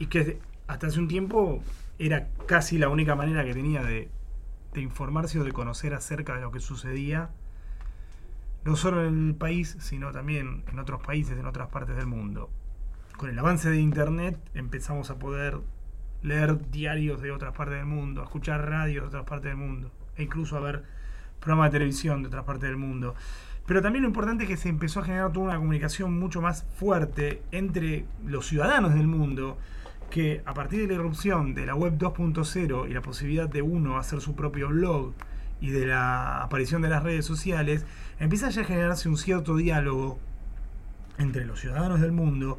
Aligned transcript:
y 0.00 0.06
que 0.06 0.38
hasta 0.68 0.86
hace 0.86 1.00
un 1.00 1.08
tiempo 1.08 1.60
era 1.98 2.28
casi 2.46 2.78
la 2.78 2.88
única 2.88 3.16
manera 3.16 3.44
que 3.44 3.52
tenía 3.52 3.82
de, 3.82 4.08
informarse 4.76 5.40
o 5.40 5.44
de 5.44 5.50
conocer 5.50 5.92
acerca 5.92 6.36
de 6.36 6.40
lo 6.40 6.52
que 6.52 6.60
sucedía, 6.60 7.30
no 8.64 8.76
solo 8.76 9.04
en 9.04 9.30
el 9.30 9.34
país, 9.34 9.76
sino 9.80 10.12
también 10.12 10.62
en 10.70 10.78
otros 10.78 11.02
países, 11.02 11.36
en 11.36 11.46
otras 11.46 11.70
partes 11.70 11.96
del 11.96 12.06
mundo. 12.06 12.48
Con 13.16 13.28
el 13.28 13.36
avance 13.40 13.70
de 13.70 13.80
Internet 13.80 14.38
empezamos 14.54 15.10
a 15.10 15.18
poder 15.18 15.58
leer 16.22 16.70
diarios 16.70 17.20
de 17.20 17.32
otras 17.32 17.56
partes 17.56 17.78
del 17.78 17.86
mundo, 17.86 18.20
a 18.20 18.24
escuchar 18.24 18.70
radios 18.70 19.02
de 19.02 19.08
otras 19.08 19.24
partes 19.24 19.50
del 19.50 19.56
mundo, 19.56 19.90
e 20.14 20.22
incluso 20.22 20.56
a 20.56 20.60
ver 20.60 20.84
programas 21.40 21.72
de 21.72 21.78
televisión 21.80 22.22
de 22.22 22.28
otras 22.28 22.44
partes 22.44 22.68
del 22.68 22.76
mundo. 22.76 23.16
Pero 23.66 23.82
también 23.82 24.04
lo 24.04 24.08
importante 24.10 24.44
es 24.44 24.48
que 24.48 24.56
se 24.56 24.68
empezó 24.68 25.00
a 25.00 25.04
generar 25.04 25.32
toda 25.32 25.46
una 25.46 25.56
comunicación 25.56 26.16
mucho 26.16 26.40
más 26.40 26.64
fuerte 26.76 27.42
entre 27.50 28.06
los 28.24 28.46
ciudadanos 28.46 28.94
del 28.94 29.08
mundo, 29.08 29.58
que 30.10 30.42
a 30.46 30.54
partir 30.54 30.80
de 30.80 30.86
la 30.86 30.94
irrupción 30.94 31.54
de 31.54 31.66
la 31.66 31.74
web 31.74 31.98
2.0 31.98 32.88
y 32.88 32.94
la 32.94 33.02
posibilidad 33.02 33.48
de 33.48 33.62
uno 33.62 33.98
hacer 33.98 34.20
su 34.20 34.34
propio 34.34 34.68
blog 34.68 35.12
y 35.60 35.70
de 35.70 35.86
la 35.86 36.42
aparición 36.42 36.82
de 36.82 36.88
las 36.88 37.02
redes 37.02 37.24
sociales, 37.24 37.84
empieza 38.18 38.48
ya 38.50 38.62
a 38.62 38.64
generarse 38.64 39.08
un 39.08 39.16
cierto 39.16 39.56
diálogo 39.56 40.18
entre 41.18 41.44
los 41.44 41.60
ciudadanos 41.60 42.00
del 42.00 42.12
mundo 42.12 42.58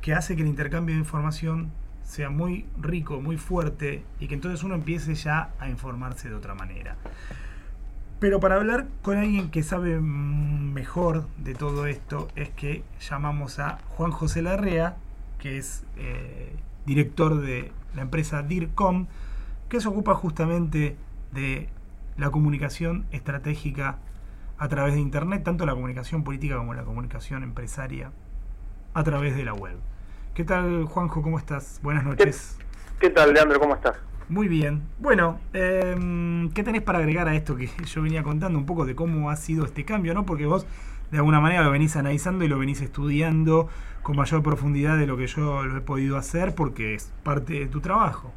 que 0.00 0.14
hace 0.14 0.36
que 0.36 0.42
el 0.42 0.48
intercambio 0.48 0.94
de 0.94 1.00
información 1.00 1.70
sea 2.02 2.30
muy 2.30 2.66
rico, 2.80 3.20
muy 3.20 3.36
fuerte 3.36 4.02
y 4.18 4.28
que 4.28 4.34
entonces 4.34 4.62
uno 4.62 4.74
empiece 4.74 5.14
ya 5.14 5.50
a 5.58 5.68
informarse 5.68 6.28
de 6.28 6.34
otra 6.34 6.54
manera. 6.54 6.96
Pero 8.18 8.40
para 8.40 8.56
hablar 8.56 8.88
con 9.02 9.18
alguien 9.18 9.50
que 9.50 9.62
sabe 9.62 10.00
mejor 10.00 11.28
de 11.36 11.54
todo 11.54 11.86
esto 11.86 12.28
es 12.34 12.48
que 12.48 12.82
llamamos 12.98 13.58
a 13.58 13.78
Juan 13.88 14.10
José 14.10 14.42
Larrea, 14.42 14.96
que 15.38 15.58
es 15.58 15.84
eh, 15.96 16.52
director 16.88 17.40
de 17.40 17.70
la 17.94 18.02
empresa 18.02 18.42
DIRCOM, 18.42 19.06
que 19.68 19.80
se 19.80 19.88
ocupa 19.88 20.14
justamente 20.14 20.96
de 21.32 21.68
la 22.16 22.30
comunicación 22.30 23.06
estratégica 23.12 23.98
a 24.56 24.68
través 24.68 24.94
de 24.94 25.00
Internet, 25.00 25.44
tanto 25.44 25.66
la 25.66 25.74
comunicación 25.74 26.24
política 26.24 26.56
como 26.56 26.74
la 26.74 26.84
comunicación 26.84 27.42
empresaria 27.42 28.10
a 28.94 29.04
través 29.04 29.36
de 29.36 29.44
la 29.44 29.52
web. 29.52 29.76
¿Qué 30.34 30.44
tal, 30.44 30.84
Juanjo? 30.86 31.22
¿Cómo 31.22 31.38
estás? 31.38 31.78
Buenas 31.82 32.04
noches. 32.04 32.58
¿Qué, 32.98 33.10
tal, 33.10 33.34
Leandro? 33.34 33.60
¿Cómo 33.60 33.74
estás? 33.74 33.96
Muy 34.28 34.46
bien. 34.46 34.82
Bueno, 34.98 35.40
eh, 35.54 35.96
¿qué 36.54 36.62
tenés 36.62 36.82
para 36.82 36.98
agregar 36.98 37.28
a 37.28 37.34
esto 37.34 37.56
que 37.56 37.68
yo 37.86 38.02
venía 38.02 38.22
contando 38.22 38.58
un 38.58 38.66
poco 38.66 38.84
de 38.84 38.94
cómo 38.94 39.30
ha 39.30 39.36
sido 39.36 39.64
este 39.64 39.84
cambio, 39.84 40.12
¿no? 40.12 40.26
Porque 40.26 40.44
vos 40.44 40.66
de 41.10 41.16
alguna 41.16 41.40
manera 41.40 41.62
lo 41.62 41.70
venís 41.70 41.96
analizando 41.96 42.44
y 42.44 42.48
lo 42.48 42.58
venís 42.58 42.82
estudiando 42.82 43.68
con 44.02 44.16
mayor 44.16 44.42
profundidad 44.42 44.98
de 44.98 45.06
lo 45.06 45.16
que 45.16 45.26
yo 45.26 45.64
lo 45.64 45.78
he 45.78 45.80
podido 45.80 46.18
hacer 46.18 46.54
porque 46.54 46.94
es 46.94 47.10
parte 47.22 47.54
de 47.54 47.66
tu 47.66 47.80
trabajo. 47.80 48.32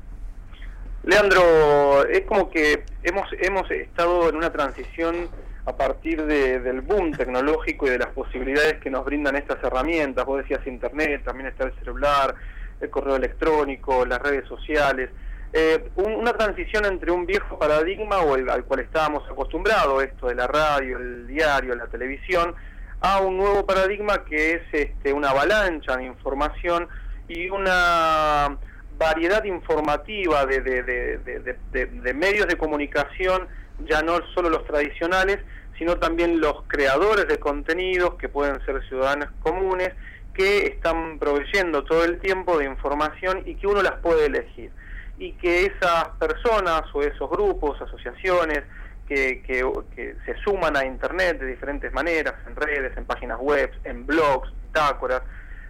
Leandro, 1.04 2.06
es 2.08 2.22
como 2.22 2.50
que 2.50 2.86
hemos, 3.04 3.28
hemos 3.42 3.70
estado 3.72 4.30
en 4.30 4.36
una 4.36 4.52
transición 4.52 5.28
a 5.66 5.76
partir 5.76 6.26
del 6.26 6.82
boom 6.82 7.12
tecnológico 7.12 7.88
y 7.88 7.90
de 7.90 8.00
las 8.00 8.10
posibilidades 8.10 8.76
que 8.76 8.90
nos 8.90 9.04
brindan 9.04 9.36
estas 9.36 9.62
herramientas. 9.64 10.26
Vos 10.26 10.42
decías 10.42 10.66
Internet, 10.66 11.24
también 11.26 11.48
está 11.48 11.66
el 11.66 11.74
celular, 11.80 12.36
el 12.80 12.90
correo 12.90 13.18
electrónico, 13.18 14.06
las 14.06 14.22
redes 14.22 14.48
sociales 14.48 15.10
eh, 15.54 15.90
una 15.96 16.32
transición 16.34 16.86
entre 16.86 17.12
un 17.12 17.26
viejo 17.26 17.60
paradigma 17.60 18.20
o 18.20 18.38
el, 18.38 18.50
al 18.50 18.64
cual 18.64 18.80
estábamos 18.80 19.30
acostumbrados, 19.30 20.02
esto 20.02 20.28
de 20.28 20.36
la 20.36 20.48
radio, 20.48 20.98
el 20.98 21.28
diario, 21.28 21.76
la 21.76 21.88
televisión, 21.88 22.56
a 23.02 23.20
un 23.20 23.36
nuevo 23.36 23.66
paradigma 23.66 24.24
que 24.24 24.54
es 24.54 24.62
este, 24.72 25.12
una 25.12 25.32
avalancha 25.32 25.98
de 25.98 26.06
información 26.06 26.88
y 27.28 27.50
una 27.50 28.58
variedad 28.98 29.44
informativa 29.44 30.46
de, 30.46 30.62
de, 30.62 32.14
medios 32.14 32.48
de 32.48 32.56
comunicación, 32.56 33.48
ya 33.90 34.02
no 34.04 34.20
solo 34.34 34.50
los 34.50 34.64
tradicionales, 34.66 35.40
sino 35.78 35.98
también 35.98 36.40
los 36.40 36.64
creadores 36.68 37.28
de 37.28 37.40
contenidos, 37.40 38.16
que 38.16 38.30
pueden 38.30 38.64
ser 38.66 38.88
ciudadanos 38.88 39.30
comunes, 39.42 39.90
que 40.34 40.68
están 40.68 41.20
proveyendo 41.20 41.84
todo 41.84 42.06
el 42.06 42.20
tiempo 42.20 42.58
de 42.58 42.66
información 42.66 43.42
y 43.46 43.56
que 43.56 43.68
uno 43.68 43.82
las 43.82 43.94
puede 43.94 44.28
elegir 44.28 44.72
y 45.22 45.34
que 45.34 45.68
esas 45.68 46.10
personas 46.20 46.82
o 46.94 47.04
esos 47.04 47.30
grupos, 47.30 47.80
asociaciones 47.80 48.64
que, 49.08 49.44
que, 49.44 50.16
se 50.26 50.36
suman 50.44 50.76
a 50.76 50.84
Internet 50.84 51.40
de 51.40 51.46
diferentes 51.46 51.94
maneras, 51.94 52.34
en 52.48 52.56
redes, 52.56 52.98
en 52.98 53.06
páginas 53.06 53.38
web, 53.40 53.70
en 53.84 54.08
blogs, 54.08 54.52
tácoras, 54.72 55.22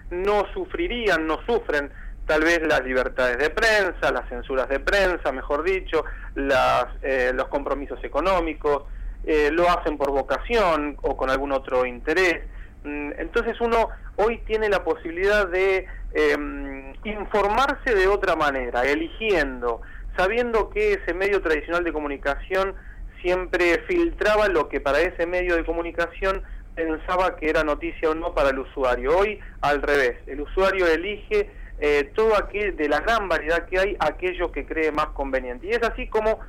no 0.10 0.46
sufrirían, 0.54 1.28
no 1.28 1.42
sufren 1.46 1.92
tal 2.26 2.44
vez 2.44 2.62
las 2.66 2.82
libertades 2.86 3.40
de 3.40 3.50
prensa, 3.50 4.10
las 4.14 4.30
censuras 4.30 4.70
de 4.70 4.80
prensa, 4.80 5.34
mejor 5.34 5.64
dicho, 5.64 6.06
las, 6.36 6.86
eh, 7.02 7.34
los 7.36 7.50
compromisos 7.50 8.02
económicos, 8.06 8.84
eh, 9.26 9.50
lo 9.52 9.70
hacen 9.70 9.98
por 9.98 10.12
vocación 10.12 10.96
o 11.02 11.18
con 11.18 11.30
algún 11.30 11.52
otro 11.52 11.86
interés. 11.86 12.46
Mm, 12.84 13.12
entonces 13.18 13.60
uno 13.62 13.90
hoy 14.16 14.40
tiene 14.46 14.70
la 14.70 14.84
posibilidad 14.84 15.48
de 15.48 15.88
eh, 16.14 16.94
informarse 17.04 17.96
de 17.96 18.08
otra 18.08 18.36
manera, 18.36 18.84
eligiendo, 18.84 19.82
sabiendo 20.18 20.70
que 20.70 20.94
ese 20.94 21.14
medio 21.14 21.42
tradicional 21.42 21.84
de 21.84 21.94
comunicación 21.94 22.76
siempre 23.22 23.84
filtraba 23.88 24.48
lo 24.48 24.68
que 24.68 24.80
para 24.82 25.00
ese 25.00 25.26
medio 25.26 25.56
de 25.56 25.64
comunicación 25.64 26.44
pensaba 26.76 27.36
que 27.36 27.50
era 27.50 27.64
noticia 27.64 28.10
o 28.10 28.16
no 28.16 28.34
para 28.34 28.50
el 28.50 28.60
usuario. 28.60 29.18
Hoy 29.18 29.40
al 29.62 29.82
revés, 29.82 30.18
el 30.28 30.42
usuario 30.42 30.88
elige 30.88 31.50
eh, 31.80 32.12
todo 32.16 32.36
aquel, 32.36 32.76
de 32.76 32.90
la 32.90 33.00
gran 33.00 33.28
variedad 33.28 33.66
que 33.66 33.80
hay, 33.80 33.98
aquello 34.00 34.52
que 34.52 34.66
cree 34.66 34.92
más 34.92 35.08
conveniente. 35.08 35.68
Y 35.68 35.72
es 35.72 35.84
así 35.84 36.08
como 36.08 36.40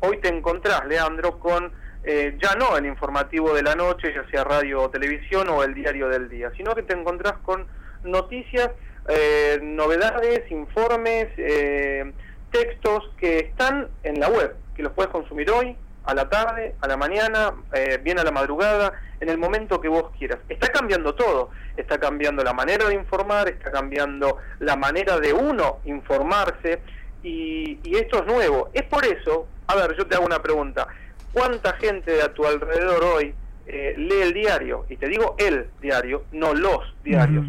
hoy 0.00 0.18
te 0.18 0.28
encontrás, 0.28 0.84
Leandro, 0.86 1.38
con 1.38 1.72
eh, 2.04 2.36
ya 2.42 2.54
no 2.54 2.76
el 2.76 2.86
informativo 2.86 3.54
de 3.54 3.62
la 3.62 3.74
noche, 3.74 4.12
ya 4.14 4.28
sea 4.30 4.44
radio 4.44 4.82
o 4.82 4.90
televisión 4.90 5.48
o 5.48 5.62
el 5.62 5.74
diario 5.74 6.08
del 6.08 6.28
día, 6.28 6.50
sino 6.56 6.74
que 6.74 6.82
te 6.82 6.94
encontrás 6.94 7.34
con 7.44 7.66
noticias 8.04 8.70
eh, 9.08 9.58
novedades, 9.62 10.50
informes, 10.50 11.28
eh, 11.36 12.12
textos 12.50 13.10
que 13.18 13.38
están 13.38 13.88
en 14.04 14.20
la 14.20 14.28
web, 14.28 14.54
que 14.76 14.82
los 14.82 14.92
puedes 14.92 15.10
consumir 15.10 15.50
hoy, 15.50 15.76
a 16.04 16.14
la 16.14 16.28
tarde, 16.28 16.74
a 16.80 16.88
la 16.88 16.96
mañana, 16.96 17.52
eh, 17.72 17.98
bien 18.02 18.18
a 18.18 18.24
la 18.24 18.30
madrugada, 18.30 18.92
en 19.20 19.28
el 19.28 19.38
momento 19.38 19.80
que 19.80 19.88
vos 19.88 20.10
quieras. 20.18 20.38
Está 20.48 20.68
cambiando 20.68 21.14
todo, 21.14 21.50
está 21.76 21.98
cambiando 21.98 22.42
la 22.42 22.52
manera 22.52 22.88
de 22.88 22.94
informar, 22.94 23.48
está 23.48 23.70
cambiando 23.70 24.38
la 24.58 24.76
manera 24.76 25.18
de 25.18 25.32
uno 25.32 25.78
informarse 25.84 26.80
y, 27.22 27.78
y 27.84 27.96
esto 27.96 28.18
es 28.18 28.26
nuevo. 28.26 28.70
Es 28.72 28.82
por 28.84 29.04
eso, 29.04 29.46
a 29.68 29.76
ver, 29.76 29.96
yo 29.96 30.06
te 30.06 30.16
hago 30.16 30.26
una 30.26 30.42
pregunta, 30.42 30.88
¿cuánta 31.32 31.74
gente 31.74 32.12
de 32.12 32.22
a 32.22 32.32
tu 32.32 32.44
alrededor 32.44 33.04
hoy 33.04 33.34
lee 33.66 34.22
el 34.22 34.32
diario? 34.32 34.86
Y 34.88 34.96
te 34.96 35.08
digo 35.08 35.36
el 35.38 35.66
diario, 35.80 36.24
no 36.32 36.54
los 36.54 36.94
diarios 37.02 37.46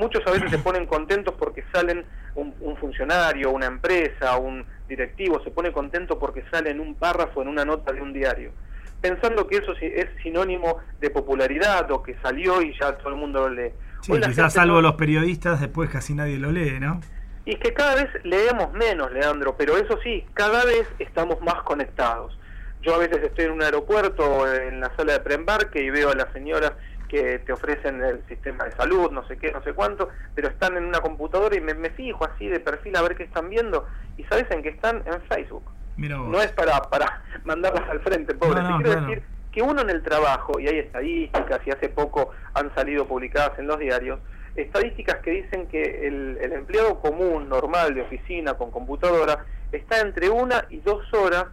muchos 0.00 0.26
a 0.26 0.30
veces 0.30 0.50
se 0.50 0.58
ponen 0.58 0.86
contentos 0.86 1.34
porque 1.38 1.62
salen 1.72 2.04
un, 2.34 2.76
funcionario, 2.78 3.50
una 3.50 3.66
empresa, 3.66 4.36
un 4.38 4.64
directivo, 4.88 5.42
se 5.44 5.50
pone 5.50 5.72
contento 5.72 6.18
porque 6.18 6.42
sale 6.50 6.70
en 6.70 6.80
un 6.80 6.94
párrafo, 6.94 7.42
en 7.42 7.48
una 7.48 7.64
nota 7.64 7.92
de 7.92 8.00
un 8.00 8.12
diario, 8.12 8.52
pensando 9.00 9.46
que 9.46 9.56
eso 9.56 9.72
es 9.80 10.06
sinónimo 10.22 10.78
de 11.00 11.10
popularidad 11.10 11.90
o 11.90 12.02
que 12.02 12.16
salió 12.22 12.62
y 12.62 12.72
ya 12.80 12.96
todo 12.96 13.10
el 13.10 13.16
mundo 13.16 13.48
lo 13.48 13.54
lee. 13.54 13.72
Sí, 14.00 14.12
quizás 14.12 14.54
salvo 14.54 14.80
los 14.80 14.94
periodistas, 14.94 15.60
después 15.60 15.90
casi 15.90 16.14
nadie 16.14 16.38
lo 16.38 16.50
lee, 16.50 16.80
¿no? 16.80 17.00
Y 17.44 17.54
es 17.54 17.60
que 17.60 17.74
cada 17.74 17.94
vez 17.96 18.08
leemos 18.24 18.72
menos, 18.72 19.12
Leandro, 19.12 19.56
pero 19.56 19.76
eso 19.76 19.98
sí, 20.02 20.24
cada 20.34 20.64
vez 20.64 20.86
estamos 20.98 21.40
más 21.42 21.62
conectados. 21.62 22.38
Yo 22.82 22.94
a 22.94 22.98
veces 22.98 23.22
estoy 23.22 23.44
en 23.46 23.52
un 23.52 23.62
aeropuerto, 23.62 24.50
en 24.50 24.80
la 24.80 24.94
sala 24.96 25.14
de 25.14 25.20
preembarque, 25.20 25.82
y 25.82 25.90
veo 25.90 26.10
a 26.10 26.14
las 26.14 26.32
señoras 26.32 26.72
que 27.08 27.40
te 27.40 27.52
ofrecen 27.52 28.02
el 28.02 28.24
sistema 28.28 28.64
de 28.64 28.72
salud, 28.72 29.10
no 29.10 29.26
sé 29.26 29.36
qué, 29.36 29.50
no 29.50 29.62
sé 29.64 29.72
cuánto, 29.72 30.08
pero 30.34 30.48
están 30.48 30.76
en 30.76 30.84
una 30.84 31.00
computadora 31.00 31.56
y 31.56 31.60
me, 31.60 31.90
fijo 31.90 32.24
así 32.24 32.46
de 32.46 32.60
perfil 32.60 32.96
a 32.96 33.02
ver 33.02 33.16
qué 33.16 33.24
están 33.24 33.50
viendo 33.50 33.86
y 34.16 34.22
sabes 34.24 34.48
en 34.50 34.62
que 34.62 34.68
están 34.68 35.02
en 35.06 35.20
Facebook. 35.22 35.64
No 35.96 36.40
es 36.40 36.52
para, 36.52 36.80
para 36.82 37.22
mandarlas 37.44 37.88
al 37.90 38.00
frente, 38.00 38.34
pobre. 38.34 38.62
Te 38.62 38.82
quiero 38.82 39.00
decir 39.00 39.22
que 39.52 39.60
uno 39.60 39.82
en 39.82 39.90
el 39.90 40.02
trabajo, 40.02 40.60
y 40.60 40.68
hay 40.68 40.78
estadísticas, 40.78 41.60
y 41.66 41.70
hace 41.70 41.88
poco 41.88 42.30
han 42.54 42.72
salido 42.76 43.06
publicadas 43.06 43.58
en 43.58 43.66
los 43.66 43.78
diarios, 43.80 44.20
estadísticas 44.54 45.16
que 45.16 45.32
dicen 45.32 45.66
que 45.66 46.06
el, 46.06 46.38
el 46.40 46.52
empleado 46.52 47.00
común, 47.00 47.48
normal, 47.48 47.94
de 47.94 48.02
oficina, 48.02 48.54
con 48.54 48.70
computadora, 48.70 49.44
está 49.72 50.00
entre 50.00 50.30
una 50.30 50.64
y 50.70 50.78
dos 50.78 51.12
horas 51.12 51.46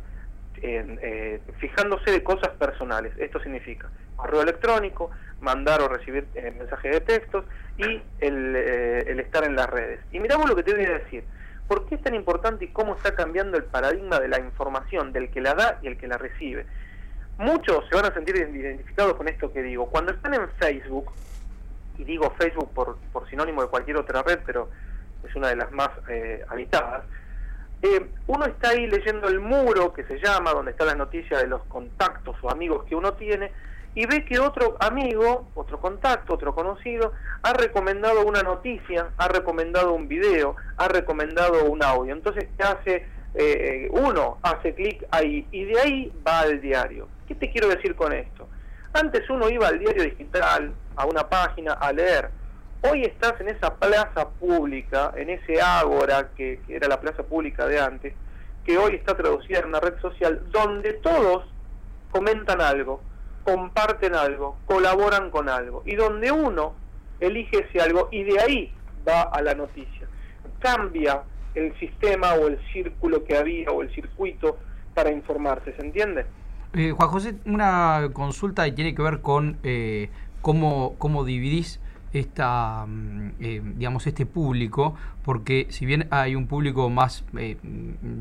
eh, 0.61 1.41
fijándose 1.59 2.11
de 2.11 2.23
cosas 2.23 2.49
personales. 2.57 3.13
Esto 3.17 3.39
significa 3.39 3.89
correo 4.17 4.41
electrónico, 4.41 5.11
mandar 5.39 5.81
o 5.81 5.87
recibir 5.87 6.27
eh, 6.35 6.53
mensajes 6.57 6.91
de 6.91 7.01
textos 7.01 7.45
y 7.77 8.01
el, 8.19 8.55
eh, 8.55 9.05
el, 9.07 9.19
estar 9.19 9.45
en 9.45 9.55
las 9.55 9.69
redes. 9.69 9.99
Y 10.11 10.19
miramos 10.19 10.49
lo 10.49 10.55
que 10.55 10.63
te 10.63 10.73
voy 10.73 10.85
a 10.85 10.97
decir. 10.97 11.23
¿Por 11.67 11.85
qué 11.87 11.95
es 11.95 12.01
tan 12.01 12.15
importante 12.15 12.65
y 12.65 12.69
cómo 12.69 12.95
está 12.95 13.13
cambiando 13.13 13.57
el 13.57 13.65
paradigma 13.65 14.19
de 14.19 14.29
la 14.29 14.39
información, 14.39 15.11
del 15.11 15.29
que 15.29 15.41
la 15.41 15.53
da 15.53 15.79
y 15.81 15.87
el 15.87 15.97
que 15.97 16.07
la 16.07 16.17
recibe? 16.17 16.65
Muchos 17.37 17.87
se 17.89 17.95
van 17.95 18.05
a 18.05 18.13
sentir 18.13 18.35
identificados 18.35 19.13
con 19.15 19.27
esto 19.27 19.51
que 19.51 19.61
digo. 19.61 19.87
Cuando 19.87 20.11
están 20.11 20.33
en 20.33 20.49
Facebook, 20.59 21.11
y 21.97 22.03
digo 22.03 22.33
Facebook 22.39 22.73
por, 22.73 22.97
por 23.11 23.29
sinónimo 23.29 23.61
de 23.61 23.67
cualquier 23.67 23.97
otra 23.97 24.23
red, 24.23 24.39
pero 24.45 24.69
es 25.27 25.35
una 25.35 25.49
de 25.49 25.57
las 25.57 25.71
más 25.71 25.89
eh, 26.09 26.43
habitadas, 26.47 27.03
eh, 27.81 28.09
uno 28.27 28.45
está 28.45 28.69
ahí 28.69 28.87
leyendo 28.87 29.27
el 29.27 29.39
muro 29.39 29.93
que 29.93 30.03
se 30.03 30.19
llama, 30.19 30.51
donde 30.51 30.71
está 30.71 30.85
la 30.85 30.95
noticia 30.95 31.37
de 31.37 31.47
los 31.47 31.63
contactos 31.65 32.35
o 32.41 32.49
amigos 32.49 32.85
que 32.85 32.95
uno 32.95 33.13
tiene, 33.13 33.51
y 33.93 34.05
ve 34.05 34.25
que 34.25 34.39
otro 34.39 34.77
amigo, 34.79 35.47
otro 35.55 35.79
contacto, 35.79 36.35
otro 36.35 36.53
conocido, 36.53 37.13
ha 37.41 37.53
recomendado 37.53 38.25
una 38.25 38.43
noticia, 38.43 39.09
ha 39.17 39.27
recomendado 39.27 39.93
un 39.93 40.07
video, 40.07 40.55
ha 40.77 40.87
recomendado 40.87 41.65
un 41.65 41.83
audio. 41.83 42.13
Entonces, 42.13 42.47
¿qué 42.57 42.63
hace? 42.63 43.05
Eh, 43.33 43.87
uno 43.91 44.37
hace 44.41 44.73
clic 44.73 45.05
ahí 45.11 45.47
y 45.51 45.65
de 45.65 45.79
ahí 45.79 46.13
va 46.25 46.41
al 46.41 46.61
diario. 46.61 47.07
¿Qué 47.27 47.35
te 47.35 47.51
quiero 47.51 47.67
decir 47.69 47.95
con 47.95 48.13
esto? 48.13 48.47
Antes 48.93 49.29
uno 49.29 49.49
iba 49.49 49.67
al 49.67 49.79
diario 49.79 50.03
digital, 50.03 50.73
a 50.95 51.05
una 51.05 51.27
página, 51.27 51.73
a 51.73 51.91
leer. 51.91 52.29
Hoy 52.81 53.03
estás 53.03 53.39
en 53.41 53.49
esa 53.49 53.75
plaza 53.75 54.29
pública, 54.29 55.11
en 55.15 55.29
ese 55.29 55.59
ágora 55.61 56.29
que, 56.35 56.59
era 56.67 56.87
la 56.87 57.01
plaza 57.01 57.23
pública 57.23 57.65
de 57.65 57.79
antes, 57.79 58.13
que 58.63 58.77
hoy 58.77 58.95
está 58.95 59.15
traducida 59.17 59.59
en 59.59 59.67
una 59.67 59.79
red 59.79 59.99
social, 59.99 60.43
donde 60.51 60.93
todos 60.93 61.45
comentan 62.11 62.61
algo, 62.61 63.01
comparten 63.43 64.13
algo, 64.13 64.57
colaboran 64.65 65.31
con 65.31 65.49
algo, 65.49 65.81
y 65.85 65.95
donde 65.95 66.31
uno 66.31 66.73
elige 67.19 67.65
ese 67.67 67.81
algo 67.81 68.09
y 68.11 68.23
de 68.23 68.39
ahí 68.39 68.73
va 69.07 69.23
a 69.23 69.41
la 69.41 69.55
noticia. 69.55 70.07
Cambia 70.59 71.23
el 71.55 71.77
sistema 71.79 72.33
o 72.33 72.47
el 72.47 72.59
círculo 72.71 73.23
que 73.23 73.35
había 73.35 73.71
o 73.71 73.81
el 73.81 73.93
circuito 73.93 74.57
para 74.93 75.11
informarse, 75.11 75.73
¿se 75.73 75.81
entiende? 75.81 76.25
Eh, 76.73 76.91
Juan 76.91 77.09
José, 77.09 77.35
una 77.45 78.09
consulta 78.13 78.65
que 78.65 78.73
tiene 78.73 78.93
que 78.93 79.01
ver 79.01 79.21
con 79.21 79.57
eh, 79.63 80.09
cómo, 80.41 80.95
cómo 80.99 81.23
dividís 81.23 81.79
esta, 82.13 82.85
mm, 82.85 83.29
eh, 83.39 83.61
digamos, 83.75 84.07
este 84.07 84.25
público, 84.25 84.95
porque 85.23 85.67
si 85.69 85.85
bien 85.85 86.07
hay 86.09 86.35
un 86.35 86.47
público 86.47 86.89
más, 86.89 87.23
eh, 87.37 87.57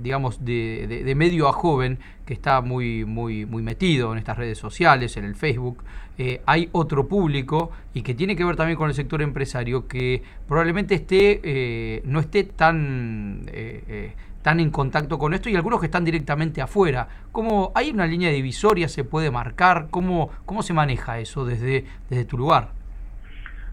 digamos, 0.02 0.44
de, 0.44 1.02
de, 1.04 1.14
medio 1.14 1.48
a 1.48 1.52
joven, 1.52 1.98
que 2.24 2.34
está 2.34 2.60
muy, 2.60 3.04
muy, 3.04 3.46
muy 3.46 3.62
metido 3.62 4.12
en 4.12 4.18
estas 4.18 4.36
redes 4.36 4.58
sociales, 4.58 5.16
en 5.16 5.24
el 5.24 5.36
Facebook, 5.36 5.84
eh, 6.18 6.40
hay 6.46 6.68
otro 6.72 7.06
público 7.06 7.70
y 7.94 8.02
que 8.02 8.14
tiene 8.14 8.34
que 8.36 8.44
ver 8.44 8.56
también 8.56 8.76
con 8.76 8.88
el 8.88 8.94
sector 8.94 9.22
empresario, 9.22 9.86
que 9.86 10.22
probablemente 10.48 10.94
esté, 10.94 12.02
no 12.04 12.20
esté 12.20 12.44
tan 12.44 13.46
están 14.46 14.60
en 14.60 14.70
contacto 14.70 15.18
con 15.18 15.34
esto 15.34 15.50
y 15.50 15.56
algunos 15.56 15.80
que 15.80 15.86
están 15.86 16.04
directamente 16.04 16.62
afuera. 16.62 17.08
¿Cómo 17.32 17.72
hay 17.74 17.90
una 17.90 18.06
línea 18.06 18.30
divisoria? 18.30 18.88
¿Se 18.88 19.02
puede 19.02 19.28
marcar? 19.32 19.88
¿Cómo, 19.90 20.30
cómo 20.44 20.62
se 20.62 20.72
maneja 20.72 21.18
eso 21.18 21.44
desde, 21.44 21.84
desde 22.08 22.24
tu 22.26 22.38
lugar? 22.38 22.70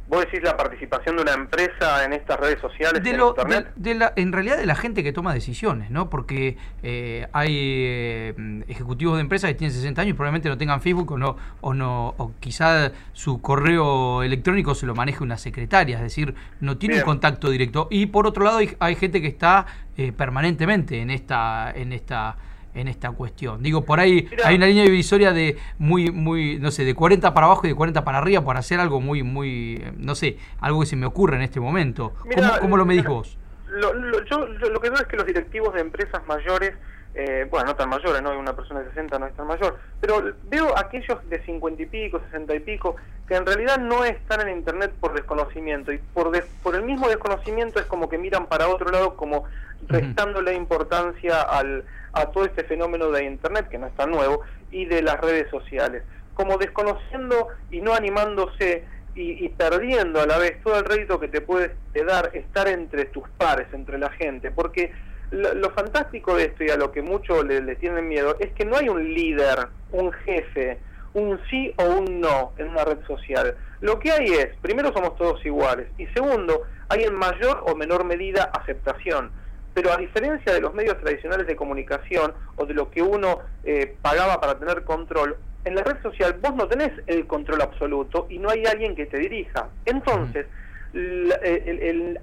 ¿Vos 0.08 0.20
decís 0.26 0.42
la 0.44 0.58
participación 0.58 1.16
de 1.16 1.22
una 1.22 1.34
empresa 1.34 2.04
en 2.04 2.14
estas 2.14 2.40
redes 2.40 2.60
sociales? 2.60 3.02
De 3.02 3.14
lo, 3.14 3.34
de, 3.76 3.96
la, 3.96 4.12
en 4.16 4.34
realidad 4.34 4.58
de 4.58 4.66
la 4.66 4.76
gente 4.76 5.02
que 5.02 5.14
toma 5.14 5.34
decisiones, 5.34 5.92
¿no? 5.92 6.10
Porque 6.10 6.58
eh, 6.84 7.28
hay 7.32 7.56
eh, 7.58 8.64
ejecutivos 8.68 9.16
de 9.16 9.22
empresas 9.22 9.50
que 9.50 9.56
tienen 9.56 9.74
60 9.74 10.02
años 10.02 10.12
y 10.12 10.14
probablemente 10.14 10.50
no 10.50 10.58
tengan 10.58 10.82
Facebook 10.82 11.14
o 11.14 11.18
no, 11.18 11.38
o 11.62 11.74
no, 11.74 12.16
o 12.18 12.34
quizá 12.42 12.92
su 13.14 13.42
correo 13.42 14.24
electrónico 14.24 14.76
se 14.76 14.86
lo 14.86 14.94
maneje 14.94 15.24
una 15.24 15.38
secretaria, 15.38 15.96
es 15.98 16.04
decir, 16.04 16.36
no 16.60 16.78
tiene 16.78 16.98
un 16.98 17.04
contacto 17.04 17.50
directo. 17.50 17.88
Y 17.90 18.08
por 18.08 18.28
otro 18.28 18.44
lado 18.44 18.58
hay, 18.58 18.76
hay 18.80 18.96
gente 18.96 19.22
que 19.22 19.28
está 19.28 19.66
eh, 19.96 20.12
permanentemente 20.12 21.00
en 21.00 21.12
esta, 21.12 21.72
en 21.74 21.94
esta 21.94 22.36
en 22.75 22.88
esta 22.88 23.12
cuestión. 23.12 23.62
Digo, 23.62 23.84
por 23.84 24.00
ahí 24.00 24.28
hay 24.44 24.56
una 24.56 24.68
línea 24.68 24.84
divisoria 24.84 25.31
de 25.31 25.58
muy, 25.78 26.12
muy, 26.12 26.60
no 26.60 26.72
sé, 26.72 26.86
de 26.86 26.96
40 26.96 27.34
para 27.34 27.48
abajo 27.48 27.62
y 27.66 27.70
de 27.70 27.75
40 27.75 28.04
para 28.04 28.18
arriba 28.18 28.44
para 28.44 28.60
hacer 28.60 28.80
algo 28.80 29.00
muy, 29.00 29.24
muy, 29.24 29.84
no 29.98 30.16
sé, 30.16 30.38
algo 30.60 30.81
que 30.81 30.86
se 30.86 30.96
me 30.96 31.06
ocurre 31.06 31.36
en 31.36 31.44
este 31.44 31.60
momento. 31.60 32.14
¿Cómo, 32.62 32.78
lo 32.78 32.86
medís 32.86 33.06
vos? 33.06 33.38
Lo, 33.68 33.94
yo, 34.25 34.48
lo 34.48 34.80
que 34.80 34.90
veo 34.90 35.00
es 35.00 35.08
que 35.08 35.18
los 35.18 35.25
directivos 35.25 35.74
de 35.74 35.81
empresas 35.81 36.25
mayores, 36.28 36.75
eh, 37.15 37.48
bueno, 37.50 37.68
no 37.68 37.75
tan 37.75 37.89
mayores, 37.89 38.21
no 38.21 38.38
una 38.38 38.56
persona 38.56 38.81
de 38.81 38.89
60 38.89 39.19
no 39.19 39.27
es 39.27 39.33
tan 39.36 39.48
mayor, 39.48 39.77
pero 40.01 40.33
veo 40.44 40.77
aquellos 40.77 41.18
de 41.30 41.44
50 41.45 41.81
y 41.81 41.86
pico, 41.86 42.19
60 42.31 42.56
y 42.56 42.60
pico, 42.60 42.95
que 43.27 43.36
en 43.36 43.45
realidad 43.45 43.77
no 43.77 44.04
están 44.04 44.42
en 44.42 44.57
Internet 44.57 44.92
por 45.00 45.13
desconocimiento. 45.13 45.92
Y 45.92 46.00
por, 46.13 46.31
por 46.63 46.75
el 46.75 46.83
mismo 46.83 47.07
desconocimiento 47.07 47.80
es 47.80 47.86
como 47.86 48.10
que 48.10 48.18
miran 48.18 48.48
para 48.48 48.68
otro 48.68 48.89
lado 48.89 49.15
como 49.15 49.45
restándole 49.88 50.54
importancia 50.56 51.42
al 51.42 51.83
a 52.13 52.27
todo 52.27 52.45
este 52.45 52.63
fenómeno 52.63 53.10
de 53.10 53.25
Internet, 53.25 53.68
que 53.69 53.77
no 53.77 53.88
es 53.88 53.95
tan 53.95 54.12
nuevo, 54.12 54.42
y 54.71 54.86
de 54.86 55.01
las 55.01 55.19
redes 55.19 55.50
sociales, 55.50 56.04
como 56.36 56.57
desconociendo 56.57 57.50
y 57.71 57.81
no 57.81 57.94
animándose 57.94 58.86
y, 59.16 59.48
perdiendo 59.50 60.21
a 60.21 60.25
la 60.25 60.39
vez 60.39 60.59
todo 60.63 60.80
el 60.80 60.86
rédito 60.86 61.19
que 61.19 61.27
te 61.27 61.42
puede 61.42 61.75
dar 61.94 62.31
estar 62.33 62.68
entre 62.68 63.06
tus 63.06 63.27
pares, 63.38 63.68
entre 63.71 64.00
la 64.00 64.09
gente, 64.12 64.50
porque 64.50 64.92
lo, 65.33 65.69
fantástico 65.71 66.35
de 66.35 66.45
esto 66.45 66.63
y 66.63 66.69
a 66.69 66.77
lo 66.77 66.91
que 66.91 67.01
muchos 67.01 67.44
le, 67.45 67.75
tienen 67.75 68.07
miedo 68.07 68.35
es 68.39 68.51
que 68.53 68.65
no 68.65 68.77
hay 68.77 68.88
un 68.88 69.13
líder, 69.13 69.68
un 69.91 70.12
jefe, 70.12 70.80
un 71.13 71.39
sí 71.50 71.74
o 71.77 71.83
un 71.83 72.21
no 72.21 72.53
en 72.57 72.69
una 72.69 72.85
red 72.85 73.00
social. 73.07 73.56
Lo 73.81 74.00
que 74.00 74.12
hay 74.12 74.27
es, 74.27 74.50
primero 74.62 74.94
somos 74.94 75.15
todos 75.18 75.44
iguales 75.45 75.88
y 75.97 76.06
segundo, 76.07 76.63
hay 76.89 77.03
en 77.03 77.15
mayor 77.15 77.63
o 77.65 77.75
menor 77.75 78.06
medida 78.06 78.44
aceptación. 78.53 79.31
Pero 79.74 79.91
a 79.91 79.97
diferencia 79.97 80.53
de 80.53 80.62
los 80.62 80.74
medios 80.75 81.00
tradicionales 81.00 81.47
de 81.47 81.56
comunicación 81.56 82.33
o 82.57 82.65
de 82.65 82.75
lo 82.75 82.91
que 82.91 83.01
uno 83.01 83.39
eh, 83.63 83.95
pagaba 84.01 84.39
para 84.39 84.59
tener 84.59 84.83
control, 84.83 85.35
en 85.65 85.75
la 85.75 85.83
red 85.83 86.00
social 86.03 86.38
vos 86.41 86.56
no 86.56 86.68
tenés 86.68 86.91
el 87.07 87.25
control 87.25 87.62
absoluto 87.62 88.27
y 88.30 88.38
no 88.38 88.50
hay 88.50 88.65
alguien 88.65 88.95
que 88.95 89.07
te 89.07 89.18
dirija. 89.18 89.69
Entonces, 89.85 90.45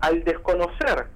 al 0.00 0.22
desconocer 0.22 1.06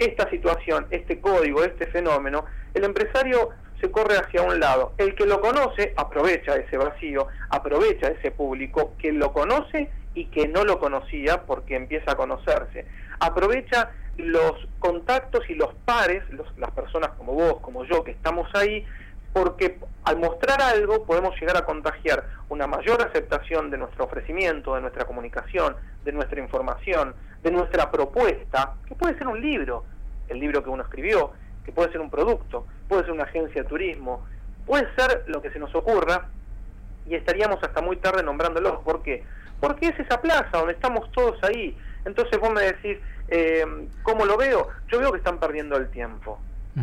esta 0.00 0.28
situación, 0.30 0.86
este 0.90 1.20
código, 1.20 1.62
este 1.62 1.86
fenómeno, 1.86 2.46
el 2.74 2.84
empresario 2.84 3.50
se 3.80 3.90
corre 3.90 4.16
hacia 4.16 4.42
un 4.42 4.58
lado. 4.58 4.92
El 4.98 5.14
que 5.14 5.26
lo 5.26 5.40
conoce 5.40 5.92
aprovecha 5.96 6.56
ese 6.56 6.76
vacío, 6.76 7.28
aprovecha 7.50 8.08
ese 8.08 8.30
público 8.30 8.94
que 8.98 9.12
lo 9.12 9.32
conoce 9.32 9.90
y 10.14 10.26
que 10.26 10.48
no 10.48 10.64
lo 10.64 10.78
conocía 10.78 11.42
porque 11.42 11.76
empieza 11.76 12.12
a 12.12 12.16
conocerse. 12.16 12.86
Aprovecha 13.20 13.90
los 14.16 14.52
contactos 14.78 15.48
y 15.48 15.54
los 15.54 15.74
pares, 15.84 16.22
las 16.56 16.70
personas 16.72 17.10
como 17.18 17.34
vos, 17.34 17.60
como 17.60 17.84
yo, 17.84 18.02
que 18.02 18.10
estamos 18.10 18.48
ahí, 18.54 18.84
porque 19.32 19.78
al 20.04 20.18
mostrar 20.18 20.60
algo 20.60 21.04
podemos 21.04 21.38
llegar 21.40 21.56
a 21.56 21.64
contagiar 21.64 22.24
una 22.48 22.66
mayor 22.66 23.00
aceptación 23.02 23.70
de 23.70 23.78
nuestro 23.78 24.04
ofrecimiento, 24.04 24.74
de 24.74 24.80
nuestra 24.80 25.04
comunicación, 25.04 25.76
de 26.04 26.12
nuestra 26.12 26.40
información, 26.40 27.14
de 27.42 27.50
nuestra 27.50 27.90
propuesta, 27.90 28.74
que 28.86 28.94
puede 28.94 29.16
ser 29.16 29.26
un 29.26 29.40
libro, 29.40 29.84
el 30.28 30.38
libro 30.38 30.62
que 30.62 30.70
uno 30.70 30.82
escribió, 30.82 31.32
que 31.64 31.72
puede 31.72 31.90
ser 31.92 32.00
un 32.00 32.10
producto, 32.10 32.66
puede 32.88 33.02
ser 33.02 33.12
una 33.12 33.24
agencia 33.24 33.62
de 33.62 33.68
turismo, 33.68 34.24
puede 34.66 34.86
ser 34.94 35.24
lo 35.26 35.40
que 35.40 35.50
se 35.50 35.58
nos 35.58 35.74
ocurra 35.74 36.28
y 37.06 37.14
estaríamos 37.14 37.62
hasta 37.62 37.80
muy 37.80 37.96
tarde 37.96 38.22
nombrándolo. 38.22 38.80
¿Por 38.82 39.02
qué? 39.02 39.24
Porque 39.60 39.88
es 39.88 39.98
esa 39.98 40.20
plaza 40.20 40.58
donde 40.58 40.74
estamos 40.74 41.10
todos 41.12 41.42
ahí. 41.42 41.76
Entonces 42.04 42.38
vos 42.38 42.50
me 42.52 42.62
decís, 42.62 42.98
eh, 43.28 43.64
¿cómo 44.02 44.24
lo 44.24 44.36
veo? 44.36 44.68
Yo 44.88 44.98
veo 45.00 45.12
que 45.12 45.18
están 45.18 45.38
perdiendo 45.38 45.76
el 45.76 45.90
tiempo, 45.90 46.38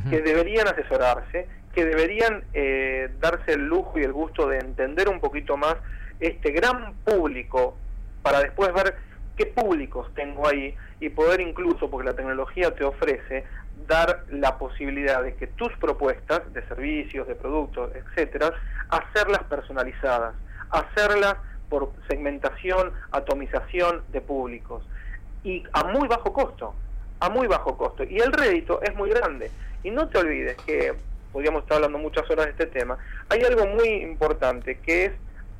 que 0.09 0.21
deberían 0.21 0.67
asesorarse, 0.67 1.47
que 1.73 1.85
deberían 1.85 2.43
eh, 2.53 3.09
darse 3.19 3.53
el 3.53 3.65
lujo 3.65 3.97
y 3.99 4.03
el 4.03 4.13
gusto 4.13 4.47
de 4.47 4.59
entender 4.59 5.09
un 5.09 5.19
poquito 5.19 5.57
más 5.57 5.75
este 6.19 6.51
gran 6.51 6.93
público 7.05 7.75
para 8.21 8.41
después 8.41 8.73
ver 8.73 8.95
qué 9.37 9.45
públicos 9.45 10.07
tengo 10.15 10.47
ahí 10.47 10.75
y 10.99 11.09
poder 11.09 11.39
incluso, 11.41 11.89
porque 11.89 12.09
la 12.09 12.15
tecnología 12.15 12.73
te 12.75 12.83
ofrece, 12.83 13.45
dar 13.87 14.25
la 14.29 14.57
posibilidad 14.57 15.23
de 15.23 15.35
que 15.35 15.47
tus 15.47 15.71
propuestas 15.77 16.51
de 16.53 16.61
servicios, 16.67 17.27
de 17.27 17.35
productos, 17.35 17.91
etcétera, 17.95 18.51
hacerlas 18.89 19.43
personalizadas, 19.43 20.35
hacerlas 20.71 21.35
por 21.69 21.91
segmentación, 22.09 22.91
atomización 23.11 24.03
de 24.11 24.21
públicos 24.21 24.83
y 25.43 25.63
a 25.73 25.83
muy 25.85 26.07
bajo 26.07 26.33
costo, 26.33 26.73
a 27.19 27.29
muy 27.29 27.47
bajo 27.47 27.77
costo. 27.77 28.03
Y 28.03 28.17
el 28.19 28.33
rédito 28.33 28.81
es 28.81 28.95
muy 28.95 29.09
grande. 29.09 29.51
Y 29.83 29.91
no 29.91 30.09
te 30.09 30.17
olvides 30.17 30.57
que, 30.65 30.93
podríamos 31.31 31.63
estar 31.63 31.77
hablando 31.77 31.99
muchas 31.99 32.29
horas 32.29 32.45
de 32.45 32.51
este 32.51 32.65
tema, 32.65 32.97
hay 33.29 33.41
algo 33.41 33.65
muy 33.67 33.87
importante 33.87 34.79
que 34.79 35.05
es 35.05 35.11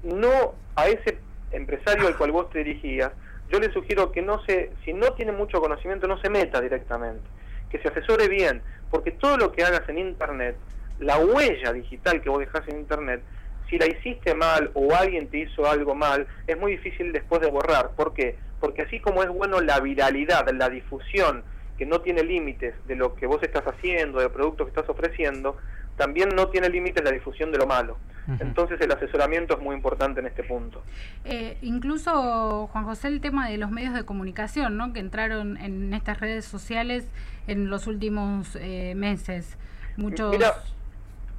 no 0.03 0.55
a 0.75 0.87
ese 0.87 1.17
empresario 1.51 2.07
al 2.07 2.17
cual 2.17 2.31
vos 2.31 2.49
te 2.49 2.59
dirigías, 2.59 3.11
yo 3.51 3.59
le 3.59 3.71
sugiero 3.71 4.11
que 4.11 4.21
no 4.21 4.43
se, 4.45 4.71
si 4.83 4.93
no 4.93 5.13
tiene 5.13 5.31
mucho 5.31 5.59
conocimiento, 5.61 6.07
no 6.07 6.19
se 6.19 6.29
meta 6.29 6.61
directamente, 6.61 7.23
que 7.69 7.79
se 7.79 7.87
asesore 7.87 8.27
bien, 8.27 8.61
porque 8.89 9.11
todo 9.11 9.37
lo 9.37 9.51
que 9.51 9.63
hagas 9.63 9.87
en 9.89 9.99
Internet, 9.99 10.55
la 10.99 11.17
huella 11.19 11.73
digital 11.73 12.21
que 12.21 12.29
vos 12.29 12.39
dejas 12.39 12.67
en 12.67 12.79
Internet, 12.79 13.21
si 13.69 13.77
la 13.77 13.85
hiciste 13.85 14.33
mal 14.33 14.71
o 14.73 14.95
alguien 14.95 15.27
te 15.27 15.39
hizo 15.39 15.69
algo 15.69 15.93
mal, 15.93 16.27
es 16.47 16.57
muy 16.57 16.73
difícil 16.73 17.11
después 17.11 17.41
de 17.41 17.49
borrar. 17.49 17.91
¿Por 17.95 18.13
qué? 18.13 18.37
Porque 18.59 18.83
así 18.83 18.99
como 18.99 19.23
es 19.23 19.29
bueno 19.29 19.59
la 19.61 19.79
viralidad, 19.79 20.49
la 20.51 20.69
difusión, 20.69 21.43
que 21.77 21.85
no 21.85 22.01
tiene 22.01 22.23
límites 22.23 22.73
de 22.87 22.95
lo 22.95 23.15
que 23.15 23.27
vos 23.27 23.41
estás 23.43 23.63
haciendo, 23.67 24.19
del 24.19 24.31
producto 24.31 24.65
que 24.65 24.69
estás 24.69 24.89
ofreciendo, 24.89 25.57
también 25.97 26.29
no 26.29 26.47
tiene 26.47 26.69
límites 26.69 27.03
la 27.03 27.11
difusión 27.11 27.51
de 27.51 27.57
lo 27.57 27.67
malo. 27.67 27.97
Entonces 28.39 28.79
el 28.81 28.91
asesoramiento 28.91 29.55
es 29.55 29.61
muy 29.61 29.73
importante 29.73 30.19
en 30.19 30.27
este 30.27 30.43
punto. 30.43 30.83
Eh, 31.23 31.57
incluso, 31.61 32.67
Juan 32.67 32.83
José, 32.83 33.07
el 33.07 33.21
tema 33.21 33.47
de 33.47 33.57
los 33.57 33.71
medios 33.71 33.93
de 33.93 34.03
comunicación, 34.03 34.75
¿no? 34.75 34.91
que 34.91 34.99
entraron 34.99 35.55
en 35.57 35.93
estas 35.93 36.19
redes 36.19 36.43
sociales 36.43 37.07
en 37.47 37.69
los 37.69 37.87
últimos 37.87 38.57
eh, 38.59 38.95
meses. 38.95 39.57
Muchos... 39.95 40.35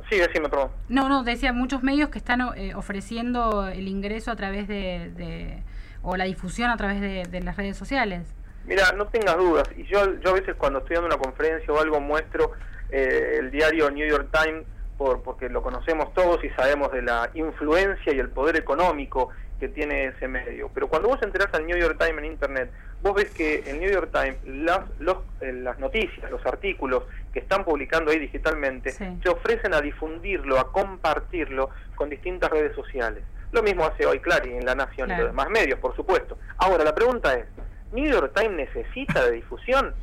sí, 0.09 0.17
decime, 0.17 0.49
perdón. 0.49 0.71
No, 0.89 1.11
no, 1.11 1.25
decía 1.25 1.53
muchos 1.53 1.83
medios 1.83 2.09
que 2.09 2.19
están 2.19 2.41
eh, 2.57 2.75
ofreciendo 2.75 3.69
el 3.69 3.87
ingreso 3.87 4.31
a 4.31 4.37
través 4.37 4.67
de, 4.67 5.63
o 6.01 6.17
la 6.17 6.25
difusión 6.25 6.71
a 6.71 6.79
través 6.79 7.03
de, 7.03 7.41
las 7.43 7.57
redes 7.59 7.77
sociales. 7.77 8.35
Mira, 8.65 8.93
no 8.93 9.07
tengas 9.09 9.37
dudas. 9.37 9.69
Y 9.77 9.85
yo, 9.85 10.19
yo 10.21 10.31
a 10.31 10.33
veces 10.33 10.55
cuando 10.57 10.79
estoy 10.79 10.95
dando 10.95 11.09
una 11.15 11.19
conferencia 11.19 11.71
o 11.71 11.79
algo 11.79 12.01
muestro 12.01 12.53
el 12.91 13.51
diario 13.51 13.91
New 13.91 14.09
York 14.09 14.29
Times 14.33 14.65
por, 14.97 15.23
porque 15.23 15.49
lo 15.49 15.63
conocemos 15.63 16.13
todos 16.13 16.43
y 16.45 16.51
sabemos 16.51 16.91
de 16.93 17.03
la 17.03 17.31
influencia 17.35 18.13
y 18.13 18.19
el 18.19 18.31
poder 18.31 18.57
económico 18.57 19.31
que 19.61 19.69
tiene 19.69 20.07
ese 20.07 20.29
medio. 20.29 20.71
Pero 20.73 20.89
cuando 20.89 21.09
vos 21.09 21.19
enterás 21.23 21.53
al 21.53 21.67
New 21.67 21.77
York 21.77 21.97
Times 21.99 22.19
en 22.19 22.25
Internet, 22.25 22.71
vos 23.03 23.15
ves 23.15 23.31
que 23.31 23.65
el 23.67 23.81
New 23.81 23.91
York 23.91 24.11
Times, 24.13 24.37
las, 24.45 24.81
los, 24.99 25.19
eh, 25.41 25.53
las 25.53 25.79
noticias, 25.79 26.31
los 26.31 26.45
artículos 26.47 27.05
que 27.33 27.41
están 27.41 27.65
publicando 27.65 28.11
ahí 28.11 28.19
digitalmente, 28.19 28.91
se 28.93 29.29
ofrecen 29.29 29.75
a 29.75 29.81
difundirlo, 29.81 30.59
a 30.59 30.73
compartirlo 30.73 31.71
con 31.95 32.11
distintas 32.11 32.51
redes 32.51 32.75
sociales. 32.75 33.23
Lo 33.51 33.63
mismo 33.63 33.85
hace 33.85 34.05
hoy 34.05 34.21
Clarín 34.21 34.57
en 34.57 34.67
La 34.67 34.75
Nación 34.75 35.11
y 35.11 35.17
los 35.17 35.29
demás 35.29 35.49
medios, 35.49 35.79
por 35.79 35.97
supuesto. 35.97 36.39
Ahora, 36.59 36.85
la 36.85 36.95
pregunta 36.95 37.35
es, 37.35 37.47
¿New 37.93 38.11
York 38.11 38.33
Times 38.35 38.57
necesita 38.57 39.25
de 39.25 39.33
difusión? 39.33 39.95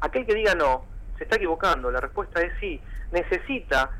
Aquel 0.00 0.24
que 0.24 0.34
diga 0.34 0.54
no, 0.54 0.86
se 1.18 1.24
está 1.24 1.36
equivocando. 1.36 1.90
La 1.90 2.00
respuesta 2.00 2.40
es 2.42 2.52
sí. 2.60 2.80
Necesita 3.12 3.90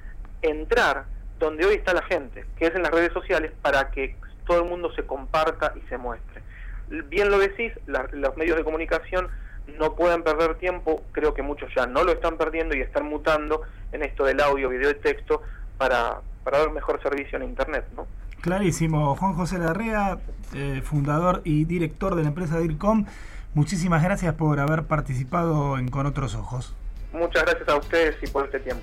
entrar 0.43 1.05
donde 1.39 1.67
hoy 1.67 1.75
está 1.75 1.93
la 1.93 2.03
gente, 2.03 2.45
que 2.57 2.67
es 2.67 2.75
en 2.75 2.83
las 2.83 2.93
redes 2.93 3.13
sociales, 3.13 3.53
para 3.63 3.91
que 3.91 4.17
todo 4.47 4.63
el 4.63 4.69
mundo 4.69 4.93
se 4.95 5.05
comparta 5.05 5.73
y 5.77 5.89
se 5.89 5.99
muestre. 5.99 6.43
Bien 7.09 7.31
lo 7.31 7.39
decís, 7.39 7.73
los 7.87 8.37
medios 8.37 8.57
de 8.57 8.65
comunicación 8.65 9.29
no 9.79 9.95
pueden 9.95 10.23
perder 10.23 10.57
tiempo, 10.57 11.03
creo 11.13 11.33
que 11.33 11.43
muchos 11.43 11.71
ya 11.75 11.87
no 11.87 12.05
lo 12.05 12.13
están 12.13 12.37
perdiendo 12.37 12.77
y 12.77 12.81
están 12.81 13.07
mutando 13.07 13.63
en 13.93 14.03
esto 14.03 14.25
del 14.25 14.41
audio, 14.41 14.69
video 14.69 14.91
y 14.91 14.95
texto 14.95 15.43
para, 15.79 16.21
para 16.45 16.59
dar 16.59 16.71
mejor 16.71 17.03
servicio 17.03 17.39
en 17.39 17.45
Internet. 17.45 17.87
¿no? 17.97 18.07
Clarísimo. 18.43 19.17
Juan 19.17 19.33
José 19.33 19.59
Larrea, 19.59 20.19
eh, 20.55 20.83
fundador 20.85 21.41
y 21.45 21.65
director 21.65 22.15
de 22.15 22.23
la 22.23 22.29
empresa 22.29 22.59
DIRCOM, 22.59 23.07
muchísimas 23.55 24.03
gracias 24.03 24.35
por 24.35 24.61
haber 24.61 24.85
participado 24.85 25.79
en 25.79 25.89
Con 25.89 26.05
Otros 26.05 26.35
Ojos. 26.35 26.77
Muchas 27.15 27.45
gracias 27.45 27.69
a 27.69 27.77
ustedes 27.77 28.17
y 28.23 28.27
por 28.27 28.47
este 28.47 28.59
tiempo. 28.59 28.83